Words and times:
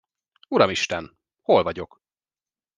Uramisten, 0.49 1.15
hol 1.41 1.63
vagyok? 1.63 2.01